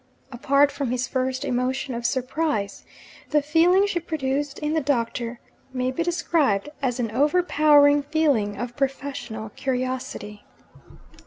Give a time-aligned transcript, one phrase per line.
[0.31, 2.83] Apart from his first emotion of surprise,
[3.29, 5.39] the feeling she produced in the Doctor
[5.73, 10.43] may be described as an overpowering feeling of professional curiosity.